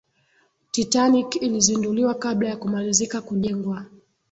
titanic 0.71 1.35
ilizinduliwa 1.35 2.13
kabla 2.15 2.49
ya 2.49 2.57
kumalizika 2.57 3.21
kujengwa 3.21 3.85